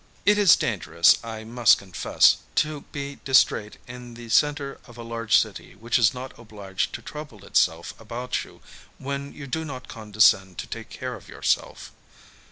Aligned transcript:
It 0.25 0.39
is 0.39 0.55
dangerous, 0.55 1.19
I 1.23 1.43
must 1.43 1.77
confess, 1.77 2.37
to 2.55 2.81
be 2.91 3.17
distrait 3.23 3.77
in 3.85 4.15
the 4.15 4.29
centre 4.29 4.79
of 4.85 4.97
a 4.97 5.03
large 5.03 5.37
city 5.37 5.75
which 5.75 5.99
is 5.99 6.11
not 6.11 6.39
obliged 6.39 6.91
to 6.93 7.03
trouble 7.03 7.45
itself 7.45 7.93
about 7.99 8.43
you 8.43 8.63
when 8.97 9.31
you 9.31 9.45
do 9.45 9.63
not 9.63 9.87
condescend 9.87 10.57
to 10.57 10.65
take 10.65 10.89
care 10.89 11.13
of 11.13 11.29
yourself. 11.29 11.91